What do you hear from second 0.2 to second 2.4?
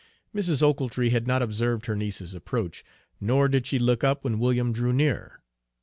Mrs. Ochiltree had not observed her niece's